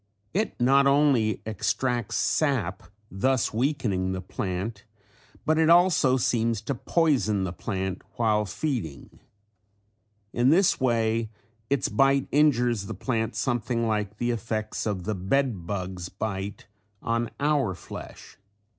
It 0.33 0.59
not 0.59 0.87
only 0.87 1.43
extracts 1.45 2.15
sap 2.15 2.81
thus 3.11 3.53
weakening 3.53 4.13
the 4.13 4.21
plant 4.21 4.83
but 5.45 5.59
it 5.59 5.69
also 5.69 6.17
seems 6.17 6.59
to 6.61 6.73
poison 6.73 7.43
the 7.43 7.53
plant 7.53 8.01
while 8.15 8.45
feeding. 8.47 9.19
In 10.33 10.49
this 10.49 10.79
way 10.81 11.29
its 11.69 11.87
bite 11.87 12.27
injures 12.31 12.87
the 12.87 12.95
plant 12.95 13.35
something 13.35 13.85
like 13.85 14.17
the 14.17 14.31
effects 14.31 14.87
of 14.87 15.03
the 15.03 15.13
bed 15.13 15.67
bug's 15.67 16.09
bite 16.09 16.65
on 17.03 17.29
our 17.39 17.75
flesh. 17.75 18.39